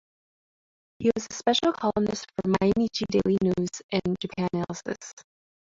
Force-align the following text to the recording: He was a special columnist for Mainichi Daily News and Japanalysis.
He 0.97 1.11
was 1.13 1.27
a 1.29 1.33
special 1.35 1.73
columnist 1.73 2.25
for 2.31 2.49
Mainichi 2.49 3.05
Daily 3.11 3.37
News 3.43 3.69
and 3.91 4.17
Japanalysis. 4.19 5.13